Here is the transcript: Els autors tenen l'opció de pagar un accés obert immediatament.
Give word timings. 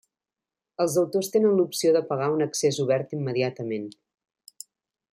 Els 0.85 0.95
autors 1.01 1.29
tenen 1.35 1.53
l'opció 1.59 1.93
de 1.97 2.03
pagar 2.13 2.31
un 2.39 2.43
accés 2.49 2.83
obert 2.87 3.17
immediatament. 3.19 3.89